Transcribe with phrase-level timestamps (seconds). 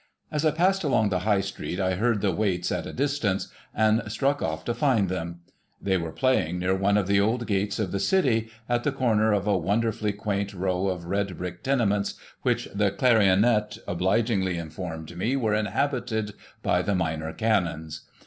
[0.31, 4.01] As I passed along the High street, I heard the Waits at a distance, and
[4.11, 5.41] struck off to find them.
[5.79, 9.31] They were playing near one of the old gates of the City, at the corner
[9.31, 15.35] of a wonderfully quaint row of red brick tenements, which the clarionet obligingly informed me
[15.35, 16.33] were inhabited
[16.63, 18.01] by the Minor Canons.